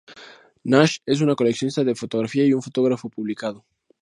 [0.63, 3.63] Nash es un coleccionista de fotografía y un fotógrafo publicado.